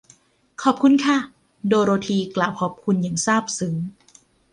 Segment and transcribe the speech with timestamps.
[0.63, 1.17] ขอบคุณค่ะ
[1.67, 3.75] โดโรธี กล่าวขอบคุณ อย่างซาบซึ้ง